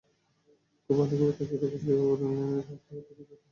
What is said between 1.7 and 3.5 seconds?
সেও রেলিঙের ফাঁকে ওদের দিকে তাকিয়ে আছে।